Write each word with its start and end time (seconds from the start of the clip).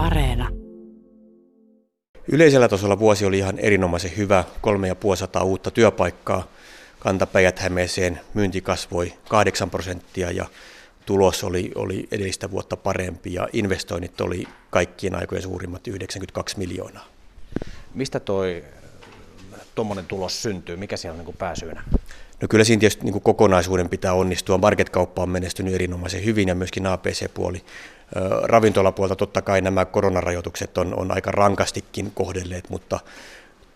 Areena. 0.00 0.48
Yleisellä 2.32 2.68
tasolla 2.68 2.98
vuosi 2.98 3.24
oli 3.24 3.38
ihan 3.38 3.58
erinomaisen 3.58 4.16
hyvä, 4.16 4.44
kolme 4.60 4.88
ja 4.88 4.94
puolisataa 4.94 5.44
uutta 5.44 5.70
työpaikkaa. 5.70 6.46
Kantapäijät-Hämeeseen 6.98 8.20
myynti 8.34 8.60
kasvoi 8.60 9.12
8 9.28 9.70
prosenttia 9.70 10.30
ja 10.30 10.46
tulos 11.06 11.44
oli, 11.44 11.72
oli 11.74 12.08
edellistä 12.12 12.50
vuotta 12.50 12.76
parempi 12.76 13.34
ja 13.34 13.48
investoinnit 13.52 14.20
oli 14.20 14.44
kaikkien 14.70 15.14
aikojen 15.14 15.42
suurimmat 15.42 15.86
92 15.86 16.58
miljoonaa. 16.58 17.06
Mistä 17.94 18.20
toi 18.20 18.64
tuommoinen 19.74 20.06
tulos 20.06 20.42
syntyy? 20.42 20.76
Mikä 20.76 20.96
siellä 20.96 21.18
on 21.20 21.24
niin 21.24 21.36
pääsyynä? 21.36 21.82
No 22.40 22.48
kyllä 22.48 22.64
siinä 22.64 22.80
tietysti 22.80 23.04
niin 23.04 23.20
kokonaisuuden 23.20 23.88
pitää 23.88 24.12
onnistua. 24.12 24.58
Marketkauppa 24.58 25.22
on 25.22 25.28
menestynyt 25.28 25.74
erinomaisen 25.74 26.24
hyvin 26.24 26.48
ja 26.48 26.54
myöskin 26.54 26.86
APC-puoli. 26.86 27.62
Ravintolapuolta 28.42 29.16
totta 29.16 29.42
kai 29.42 29.60
nämä 29.60 29.84
koronarajoitukset 29.84 30.78
on, 30.78 30.98
on 30.98 31.12
aika 31.12 31.30
rankastikin 31.30 32.10
kohdelleet, 32.14 32.70
mutta 32.70 33.00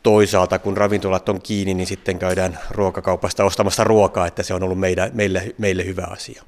toisaalta 0.03 0.59
kun 0.59 0.77
ravintolat 0.77 1.29
on 1.29 1.43
kiinni, 1.43 1.75
niin 1.75 1.87
sitten 1.87 2.19
käydään 2.19 2.59
ruokakaupasta 2.71 3.45
ostamassa 3.45 3.85
ruokaa, 3.85 4.27
että 4.27 4.43
se 4.43 4.55
on 4.55 4.63
ollut 4.63 4.81
meidän, 4.81 5.11
meille, 5.15 5.55
meille 5.59 5.85
hyvä 5.85 6.07
asia. 6.11 6.43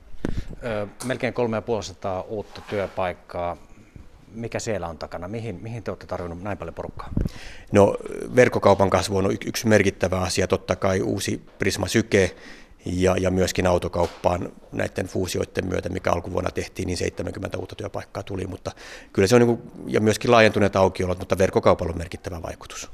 Melkein 1.04 1.34
3500 1.34 2.22
uutta 2.22 2.60
työpaikkaa 2.70 3.56
mikä 4.34 4.58
siellä 4.58 4.88
on 4.88 4.98
takana? 4.98 5.28
Mihin, 5.28 5.58
mihin 5.62 5.82
te 5.82 5.90
olette 5.90 6.06
tarvinnut 6.06 6.42
näin 6.42 6.58
paljon 6.58 6.74
porukkaa? 6.74 7.08
No 7.72 7.96
verkkokaupan 8.36 8.90
kasvu 8.90 9.16
on 9.16 9.32
yksi 9.46 9.66
merkittävä 9.66 10.20
asia, 10.20 10.48
totta 10.48 10.76
kai 10.76 11.00
uusi 11.00 11.42
Prisma 11.58 11.88
Syke 11.88 12.36
ja, 12.86 13.16
ja 13.16 13.30
myöskin 13.30 13.66
autokauppaan 13.66 14.52
näiden 14.72 15.06
fuusioiden 15.06 15.66
myötä, 15.66 15.88
mikä 15.88 16.12
alkuvuonna 16.12 16.50
tehtiin, 16.50 16.86
niin 16.86 16.96
70 16.96 17.58
uutta 17.58 17.74
työpaikkaa 17.74 18.22
tuli, 18.22 18.46
mutta 18.46 18.70
kyllä 19.12 19.28
se 19.28 19.34
on, 19.34 19.40
niin 19.40 19.56
kuin, 19.56 19.70
ja 19.86 20.00
myöskin 20.00 20.30
laajentuneet 20.30 20.76
aukiolot, 20.76 21.18
mutta 21.18 21.38
verkkokaupalla 21.38 21.92
on 21.92 21.98
merkittävä 21.98 22.42
vaikutus. 22.42 22.90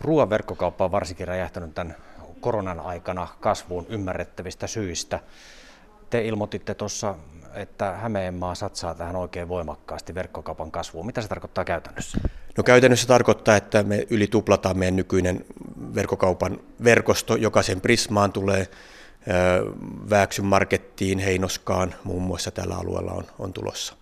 Ruoan 0.00 0.30
verkkokauppa 0.30 0.84
on 0.84 0.92
varsinkin 0.92 1.28
räjähtänyt 1.28 1.74
tämän 1.74 1.96
koronan 2.40 2.80
aikana 2.80 3.28
kasvuun 3.40 3.86
ymmärrettävistä 3.88 4.66
syistä. 4.66 5.20
Te 6.10 6.24
ilmoititte 6.24 6.74
tuossa 6.74 7.14
että 7.56 7.92
Hämeenmaa 7.92 8.54
satsaa 8.54 8.94
tähän 8.94 9.16
oikein 9.16 9.48
voimakkaasti 9.48 10.14
verkkokaupan 10.14 10.70
kasvuun. 10.70 11.06
Mitä 11.06 11.22
se 11.22 11.28
tarkoittaa 11.28 11.64
käytännössä? 11.64 12.18
No 12.56 12.62
käytännössä 12.62 13.08
tarkoittaa, 13.08 13.56
että 13.56 13.82
me 13.82 14.06
yli 14.10 14.26
tuplataan 14.26 14.78
meidän 14.78 14.96
nykyinen 14.96 15.44
verkkokaupan 15.94 16.60
verkosto. 16.84 17.36
Jokaisen 17.36 17.80
Prismaan 17.80 18.32
tulee 18.32 18.68
Vääksyn 20.10 20.44
markettiin, 20.44 21.18
Heinoskaan 21.18 21.94
muun 22.04 22.22
muassa 22.22 22.50
tällä 22.50 22.76
alueella 22.76 23.12
on, 23.12 23.24
on 23.38 23.52
tulossa. 23.52 23.94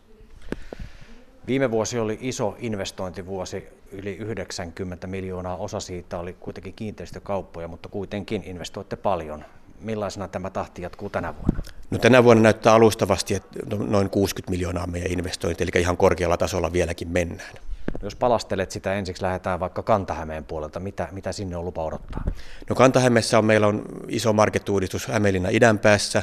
Viime 1.46 1.70
vuosi 1.70 1.98
oli 1.98 2.18
iso 2.20 2.56
investointivuosi, 2.58 3.68
yli 3.92 4.16
90 4.16 5.06
miljoonaa. 5.06 5.56
Osa 5.56 5.80
siitä 5.80 6.18
oli 6.18 6.32
kuitenkin 6.32 6.74
kiinteistökauppoja, 6.74 7.68
mutta 7.68 7.88
kuitenkin 7.88 8.42
investoitte 8.44 8.96
paljon 8.96 9.44
millaisena 9.80 10.28
tämä 10.28 10.50
tahti 10.50 10.82
jatkuu 10.82 11.10
tänä 11.10 11.34
vuonna? 11.34 11.62
No 11.94 11.98
tänä 11.98 12.24
vuonna 12.24 12.42
näyttää 12.42 12.74
alustavasti, 12.74 13.34
että 13.34 13.76
noin 13.76 14.10
60 14.10 14.50
miljoonaa 14.50 14.86
meidän 14.86 15.12
investointi, 15.12 15.64
eli 15.64 15.70
ihan 15.80 15.96
korkealla 15.96 16.36
tasolla 16.36 16.72
vieläkin 16.72 17.08
mennään. 17.08 17.54
Jos 18.02 18.16
palastelet 18.16 18.70
sitä 18.70 18.94
ensiksi, 18.94 19.22
lähdetään 19.22 19.60
vaikka 19.60 19.82
Kantahämeen 19.82 20.44
puolelta. 20.44 20.80
Mitä, 20.80 21.08
mitä 21.12 21.32
sinne 21.32 21.56
on 21.56 21.64
lupa 21.64 21.84
odottaa? 21.84 22.24
No 22.68 22.76
Kantahämeessä 22.76 23.38
on, 23.38 23.44
meillä 23.44 23.66
on 23.66 23.84
iso 24.08 24.32
market-uudistus 24.32 25.06
Hämeenlinnan 25.06 25.54
idän 25.54 25.78
päässä. 25.78 26.22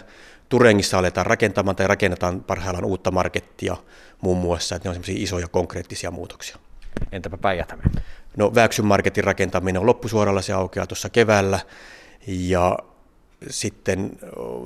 Turengissa 0.50 1.00
aletaan 1.00 1.26
rakentamaan 1.26 1.76
tai 1.76 1.88
rakennetaan 1.88 2.44
parhaillaan 2.44 2.86
uutta 2.86 3.12
markettia 3.12 3.78
muun 4.22 4.38
muassa, 4.38 4.76
että 4.76 4.88
ne 4.88 4.90
on 4.90 4.96
semmoisia 4.96 5.24
isoja 5.24 5.48
konkreettisia 5.48 6.12
muutoksia. 6.12 6.58
Entäpä 7.12 7.38
päijät 7.38 7.74
No 8.38 8.56
Vääksyn 8.56 8.86
marketin 8.86 9.24
rakentaminen 9.24 9.80
on 9.80 9.86
loppusuoralla, 9.86 10.42
se 10.42 10.54
aukeaa 10.54 10.88
tuossa 10.88 11.10
keväällä. 11.10 11.60
Ja 12.28 12.78
sitten 13.50 14.12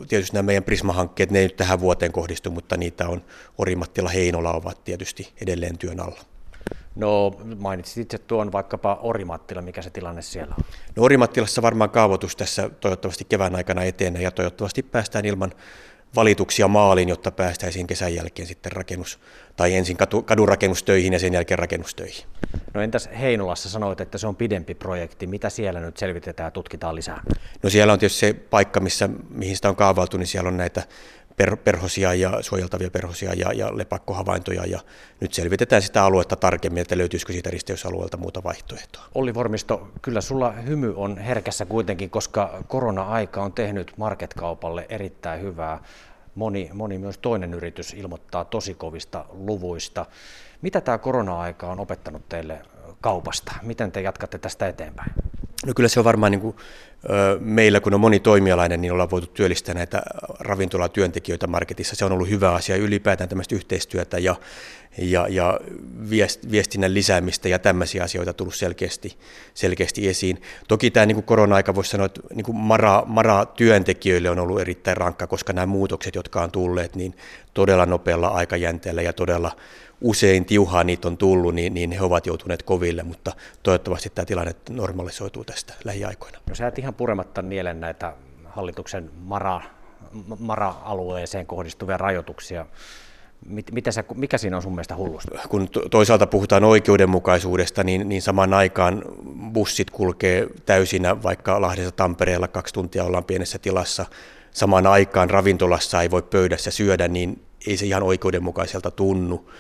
tietysti 0.08 0.34
nämä 0.34 0.46
meidän 0.46 0.63
Prisma-hankkeet, 0.63 1.31
ne 1.31 1.40
ei 1.40 1.46
nyt 1.46 1.56
tähän 1.56 1.80
vuoteen 1.80 2.12
kohdistu, 2.12 2.52
mutta 2.52 2.78
niitä 2.78 3.08
on 3.09 3.24
Orimattila, 3.58 4.09
Heinola 4.09 4.53
ovat 4.53 4.84
tietysti 4.84 5.34
edelleen 5.41 5.78
työn 5.78 6.00
alla. 6.00 6.19
No 6.96 7.31
mainitsit 7.58 7.97
itse 7.97 8.18
tuon 8.18 8.52
vaikkapa 8.52 9.00
Orimattila, 9.02 9.62
mikä 9.62 9.81
se 9.81 9.90
tilanne 9.90 10.22
siellä 10.22 10.56
on? 10.58 10.64
No 10.96 11.03
Orimattilassa 11.03 11.62
varmaan 11.62 11.90
kaavoitus 11.90 12.35
tässä 12.35 12.69
toivottavasti 12.69 13.25
kevään 13.25 13.56
aikana 13.56 13.84
etenee 13.84 14.22
ja 14.22 14.31
toivottavasti 14.31 14.84
päästään 14.84 15.25
ilman 15.25 15.52
valituksia 16.16 16.68
maaliin, 16.68 17.09
jotta 17.09 17.31
päästäisiin 17.31 17.88
kesän 17.88 18.16
jälkeen 18.16 18.48
sitten 18.48 18.72
rakennus, 18.72 19.20
tai 19.56 19.76
ensin 19.76 19.98
kadun 20.26 20.48
rakennustöihin 20.48 21.14
ja 21.14 21.20
sen 21.20 21.34
jälkeen 21.34 21.59
rakennustöihin. 21.59 22.26
No 22.74 22.81
entäs 22.81 23.09
Heinolassa 23.20 23.70
sanoit, 23.70 24.02
että 24.02 24.18
se 24.18 24.28
on 24.28 24.36
pidempi 24.36 24.76
projekti. 24.76 25.28
Mitä 25.28 25.50
siellä 25.50 25.80
nyt 25.80 25.98
selvitetään 25.98 26.48
ja 26.48 26.52
tutkitaan 26.52 26.96
lisää? 26.96 27.22
No 27.64 27.70
siellä 27.70 27.94
on 27.94 28.00
tietysti 28.00 28.20
se 28.20 28.34
paikka, 28.34 28.80
missä, 28.80 29.09
mihin 29.30 29.56
sitä 29.56 29.70
on 29.70 29.76
kaavailtu, 29.76 30.18
niin 30.18 30.28
siellä 30.28 30.48
on 30.48 30.58
näitä 30.58 30.84
per, 31.38 31.57
perhosia 31.57 32.13
ja 32.13 32.41
suojeltavia 32.41 32.91
perhosia 32.91 33.34
ja, 33.34 33.53
ja 33.53 33.78
lepakkohavaintoja 33.78 34.66
ja 34.66 34.79
nyt 35.19 35.34
selvitetään 35.34 35.81
sitä 35.81 36.03
aluetta 36.03 36.35
tarkemmin, 36.35 36.81
että 36.81 36.97
löytyisikö 36.97 37.34
siitä 37.34 37.50
risteysalueelta 37.50 38.18
muuta 38.18 38.44
vaihtoehtoa. 38.44 39.03
Olli 39.16 39.34
Vormisto, 39.34 39.88
kyllä 40.01 40.22
sulla 40.22 40.51
hymy 40.51 40.94
on 40.96 41.18
herkässä 41.18 41.66
kuitenkin, 41.66 42.09
koska 42.09 42.63
korona-aika 42.68 43.44
on 43.44 43.53
tehnyt 43.53 43.94
marketkaupalle 43.97 44.85
erittäin 44.90 45.41
hyvää. 45.41 45.84
Moni, 46.35 46.69
moni 46.73 46.97
myös 46.97 47.18
toinen 47.18 47.53
yritys 47.53 47.94
ilmoittaa 47.94 48.46
tosi 48.46 48.73
kovista 48.73 49.25
luvuista. 49.29 50.06
Mitä 50.62 50.81
tämä 50.81 50.97
korona-aika 50.97 51.67
on 51.67 51.79
opettanut 51.79 52.29
teille 52.29 52.62
kaupasta? 53.02 53.52
Miten 53.62 53.91
te 53.91 54.02
jatkatte 54.02 54.38
tästä 54.38 54.67
eteenpäin? 54.67 55.12
No 55.66 55.74
kyllä 55.76 55.90
se 55.90 56.00
on 56.00 56.06
varmaan 56.06 56.31
niin 56.31 56.42
kuin, 56.42 56.56
meillä, 57.40 57.80
kun 57.80 57.94
on 57.94 58.00
monitoimialainen, 58.00 58.81
niin 58.81 58.92
ollaan 58.92 59.09
voitu 59.09 59.28
työllistää 59.28 59.76
näitä 59.76 60.02
ravintolatyöntekijöitä 60.40 61.48
marketissa. 61.48 61.96
Se 61.96 62.06
on 62.06 62.12
ollut 62.12 62.30
hyvä 62.30 62.53
asia, 62.53 62.76
ylipäätään 62.76 63.30
tämmöistä 63.30 63.56
yhteistyötä 63.56 64.18
ja, 64.18 64.36
ja, 64.97 65.28
ja 65.29 65.59
viestinnän 66.51 66.94
lisäämistä 66.94 67.50
ja 67.50 67.59
tämmöisiä 67.59 68.03
asioita 68.03 68.33
tullut 68.33 68.56
selkeästi, 68.56 69.17
selkeästi 69.53 70.07
esiin. 70.07 70.41
Toki 70.67 70.91
tämä 70.91 71.06
niin 71.06 71.16
kuin 71.16 71.25
korona-aika 71.25 71.75
voisi 71.75 71.89
sanoa, 71.89 72.06
että 72.06 72.22
niin 72.33 72.45
kuin 72.45 72.56
mara, 72.56 73.03
mara 73.05 73.45
työntekijöille 73.45 74.29
on 74.29 74.39
ollut 74.39 74.61
erittäin 74.61 74.97
rankka, 74.97 75.28
koska 75.28 75.53
nämä 75.53 75.66
muutokset, 75.66 76.16
jotka 76.16 76.41
on 76.41 76.51
tulleet, 76.51 76.95
niin 76.95 77.17
todella 77.53 77.85
nopealla 77.85 78.28
aikajänteellä 78.28 79.01
ja 79.01 79.13
todella 79.13 79.51
usein 80.01 80.45
tiuhaa 80.45 80.84
niitä 80.84 81.07
on 81.07 81.17
tullut, 81.17 81.55
niin, 81.55 81.73
niin 81.73 81.91
he 81.91 82.01
ovat 82.01 82.25
joutuneet 82.25 82.63
koville, 82.63 83.03
mutta 83.03 83.31
toivottavasti 83.63 84.09
tämä 84.09 84.25
tilanne 84.25 84.55
normalisoituu 84.69 85.44
tästä 85.44 85.73
lähiaikoina. 85.84 86.39
No 86.50 86.55
sä 86.55 86.67
et 86.67 86.79
ihan 86.79 86.94
purematta 86.94 87.41
nielen 87.41 87.79
näitä 87.79 88.13
hallituksen 88.45 89.11
mara, 89.17 89.61
mara-alueeseen 90.39 91.45
kohdistuvia 91.45 91.97
rajoituksia. 91.97 92.66
Mitä 93.72 93.91
sä, 93.91 94.03
mikä 94.16 94.38
siinä 94.38 94.56
on 94.56 94.61
sun 94.61 94.72
mielestä 94.72 94.95
hullusta? 94.95 95.39
Kun 95.50 95.69
toisaalta 95.91 96.28
puhutaan 96.28 96.63
oikeudenmukaisuudesta, 96.63 97.83
niin, 97.83 98.09
niin 98.09 98.22
samaan 98.22 98.53
aikaan 98.53 99.01
bussit 99.53 99.89
kulkee 99.89 100.47
täysinä, 100.66 101.23
vaikka 101.23 101.61
Lahdessa 101.61 101.91
Tampereella 101.91 102.47
kaksi 102.47 102.73
tuntia 102.73 103.03
ollaan 103.03 103.23
pienessä 103.23 103.59
tilassa. 103.59 104.05
Samaan 104.51 104.88
aikaan 104.88 105.29
ravintolassa 105.29 106.01
ei 106.01 106.11
voi 106.11 106.22
pöydässä 106.22 106.72
syödä, 106.72 107.07
niin 107.07 107.41
ei 107.67 107.78
se 107.78 107.85
ihan 107.85 108.03
oikeudenmukaiselta 108.03 108.91
tunnu. 108.91 109.51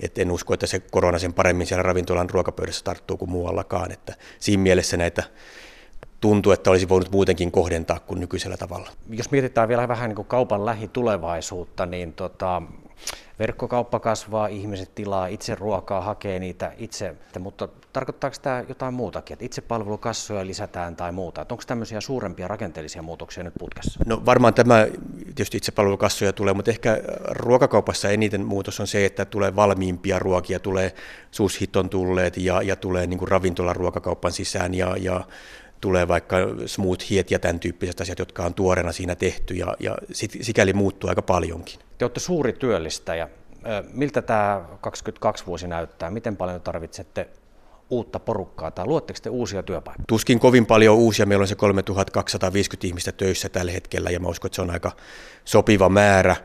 Et 0.00 0.18
en 0.18 0.30
usko, 0.30 0.54
että 0.54 0.66
se 0.66 0.80
korona 0.80 1.18
sen 1.18 1.32
paremmin 1.32 1.66
siellä 1.66 1.82
ravintolan 1.82 2.30
ruokapöydässä 2.30 2.84
tarttuu 2.84 3.16
kuin 3.16 3.30
muuallakaan. 3.30 3.92
Että 3.92 4.14
siinä 4.38 4.62
mielessä 4.62 4.96
näitä 4.96 5.22
tuntuu, 6.20 6.52
että 6.52 6.70
olisi 6.70 6.88
voinut 6.88 7.12
muutenkin 7.12 7.50
kohdentaa 7.50 8.00
kuin 8.00 8.20
nykyisellä 8.20 8.56
tavalla. 8.56 8.90
Jos 9.10 9.30
mietitään 9.30 9.68
vielä 9.68 9.88
vähän 9.88 10.08
niin 10.08 10.16
kuin 10.16 10.28
kaupan 10.28 10.66
lähitulevaisuutta, 10.66 11.86
niin 11.86 12.12
tota, 12.12 12.62
verkkokauppa 13.38 14.00
kasvaa, 14.00 14.46
ihmiset 14.46 14.94
tilaa 14.94 15.26
itse 15.26 15.54
ruokaa, 15.54 16.00
hakee 16.00 16.38
niitä 16.38 16.72
itse, 16.78 17.14
mutta 17.38 17.68
tarkoittaako 17.92 18.36
tämä 18.42 18.64
jotain 18.68 18.94
muutakin, 18.94 19.34
että 19.34 19.44
itse 19.44 19.60
palvelukassoja 19.60 20.46
lisätään 20.46 20.96
tai 20.96 21.12
muuta? 21.12 21.42
Että 21.42 21.54
onko 21.54 21.64
tämmöisiä 21.66 22.00
suurempia 22.00 22.48
rakenteellisia 22.48 23.02
muutoksia 23.02 23.44
nyt 23.44 23.54
putkessa? 23.58 24.00
No 24.06 24.22
varmaan 24.26 24.54
tämä 24.54 24.86
tietysti 25.24 25.56
itse 25.56 25.72
palvelukassoja 25.72 26.32
tulee, 26.32 26.54
mutta 26.54 26.70
ehkä 26.70 27.00
ruokakaupassa 27.28 28.10
eniten 28.10 28.46
muutos 28.46 28.80
on 28.80 28.86
se, 28.86 29.04
että 29.04 29.24
tulee 29.24 29.56
valmiimpia 29.56 30.18
ruokia, 30.18 30.58
tulee 30.58 30.94
suushiton 31.30 31.88
tulleet 31.88 32.36
ja, 32.36 32.62
ja 32.62 32.76
tulee 32.76 33.06
niin 33.06 33.28
ravintolan 33.28 33.76
ruokakauppan 33.76 34.32
sisään 34.32 34.74
ja, 34.74 34.96
ja 34.96 35.24
tulee 35.80 36.08
vaikka 36.08 36.36
smooth 36.66 37.10
hiet 37.10 37.30
ja 37.30 37.38
tämän 37.38 37.60
tyyppiset 37.60 38.00
asiat, 38.00 38.18
jotka 38.18 38.44
on 38.44 38.54
tuoreena 38.54 38.92
siinä 38.92 39.14
tehty 39.14 39.54
ja, 39.54 39.76
ja 39.80 39.96
sikäli 40.40 40.72
muuttuu 40.72 41.10
aika 41.10 41.22
paljonkin. 41.22 41.83
Te 41.98 42.04
olette 42.04 42.20
suuri 42.20 42.52
työllistäjä. 42.52 43.28
Miltä 43.92 44.22
tämä 44.22 44.64
22 44.80 45.46
vuosi 45.46 45.68
näyttää? 45.68 46.10
Miten 46.10 46.36
paljon 46.36 46.60
tarvitsette 46.60 47.28
uutta 47.90 48.20
porukkaa 48.20 48.70
tai 48.70 48.86
luotteko 48.86 49.18
te 49.22 49.30
uusia 49.30 49.62
työpaikkoja? 49.62 50.04
Tuskin 50.08 50.40
kovin 50.40 50.66
paljon 50.66 50.96
uusia. 50.96 51.26
Meillä 51.26 51.42
on 51.42 51.48
se 51.48 51.54
3250 51.54 52.86
ihmistä 52.86 53.12
töissä 53.12 53.48
tällä 53.48 53.72
hetkellä 53.72 54.10
ja 54.10 54.20
mä 54.20 54.28
uskon, 54.28 54.48
että 54.48 54.56
se 54.56 54.62
on 54.62 54.70
aika 54.70 54.92
sopiva 55.44 55.88
määrä. 55.88 56.36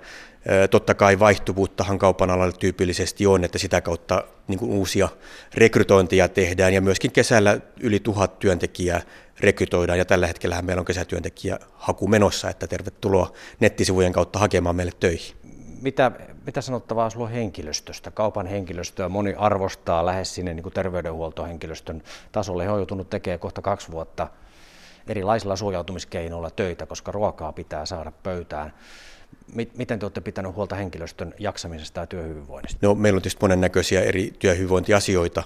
Totta 0.71 0.93
kai 0.93 1.19
vaihtuvuuttahan 1.19 1.99
kaupan 1.99 2.29
alalla 2.29 2.51
tyypillisesti 2.51 3.27
on, 3.27 3.43
että 3.43 3.57
sitä 3.57 3.81
kautta 3.81 4.23
niin 4.47 4.59
uusia 4.63 5.09
rekrytointeja 5.53 6.27
tehdään 6.27 6.73
ja 6.73 6.81
myöskin 6.81 7.11
kesällä 7.11 7.59
yli 7.79 7.99
tuhat 7.99 8.39
työntekijää 8.39 9.01
rekrytoidaan 9.39 9.97
ja 9.99 10.05
tällä 10.05 10.27
hetkellä 10.27 10.61
meillä 10.61 10.79
on 10.79 10.85
kesätyöntekijä 10.85 11.59
haku 11.73 12.07
menossa, 12.07 12.49
että 12.49 12.67
tervetuloa 12.67 13.33
nettisivujen 13.59 14.13
kautta 14.13 14.39
hakemaan 14.39 14.75
meille 14.75 14.91
töihin. 14.99 15.35
Mitä, 15.81 16.11
mitä 16.45 16.61
sanottavaa 16.61 17.09
sinulla 17.09 17.29
on 17.29 17.33
henkilöstöstä? 17.33 18.11
Kaupan 18.11 18.47
henkilöstöä 18.47 19.09
moni 19.09 19.33
arvostaa 19.37 20.05
lähes 20.05 20.35
sinne 20.35 20.53
niin 20.53 20.63
kuin 20.63 20.73
terveydenhuoltohenkilöstön 20.73 22.03
tasolle. 22.31 22.63
He 22.63 22.69
on 22.69 22.79
joutunut 22.79 23.09
tekemään 23.09 23.39
kohta 23.39 23.61
kaksi 23.61 23.91
vuotta 23.91 24.27
erilaisilla 25.07 25.55
suojautumiskeinoilla 25.55 26.49
töitä, 26.49 26.85
koska 26.85 27.11
ruokaa 27.11 27.51
pitää 27.51 27.85
saada 27.85 28.11
pöytään. 28.23 28.73
Miten 29.53 29.99
te 29.99 30.05
olette 30.05 30.21
pitäneet 30.21 30.55
huolta 30.55 30.75
henkilöstön 30.75 31.33
jaksamisesta 31.39 31.99
ja 31.99 32.07
työhyvinvoinnista? 32.07 32.87
No, 32.87 32.95
meillä 32.95 33.17
on 33.17 33.21
tietysti 33.21 33.41
monennäköisiä 33.41 34.01
eri 34.01 34.33
työhyvinvointiasioita 34.39 35.43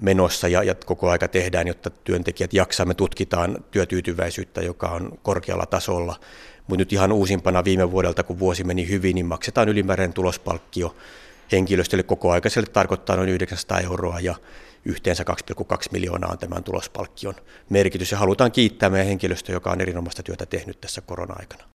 menossa 0.00 0.48
ja, 0.48 0.62
ja 0.62 0.74
koko 0.74 1.10
aika 1.10 1.28
tehdään, 1.28 1.68
jotta 1.68 1.90
työntekijät 1.90 2.54
jaksaa. 2.54 2.86
Me 2.86 2.94
tutkitaan 2.94 3.64
työtyytyväisyyttä, 3.70 4.62
joka 4.62 4.88
on 4.88 5.18
korkealla 5.22 5.66
tasolla. 5.66 6.20
Mutta 6.66 6.76
nyt 6.80 6.92
ihan 6.92 7.12
uusimpana 7.12 7.64
viime 7.64 7.90
vuodelta, 7.90 8.22
kun 8.22 8.38
vuosi 8.38 8.64
meni 8.64 8.88
hyvin, 8.88 9.14
niin 9.14 9.26
maksetaan 9.26 9.68
ylimääräinen 9.68 10.14
tulospalkkio 10.14 10.96
henkilöstölle 11.52 12.02
koko 12.02 12.32
aikaiselle 12.32 12.68
tarkoittaa 12.72 13.16
noin 13.16 13.28
900 13.28 13.80
euroa 13.80 14.20
ja 14.20 14.34
yhteensä 14.84 15.24
2,2 15.52 15.78
miljoonaa 15.92 16.30
on 16.30 16.38
tämän 16.38 16.64
tulospalkkion 16.64 17.34
merkitys. 17.70 18.12
Ja 18.12 18.18
halutaan 18.18 18.52
kiittää 18.52 18.90
meidän 18.90 19.06
henkilöstöä, 19.06 19.52
joka 19.52 19.70
on 19.70 19.80
erinomaista 19.80 20.22
työtä 20.22 20.46
tehnyt 20.46 20.80
tässä 20.80 21.00
korona-aikana. 21.00 21.73